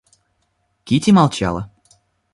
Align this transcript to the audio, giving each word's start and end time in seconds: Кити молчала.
Кити 0.83 1.11
молчала. 1.13 1.69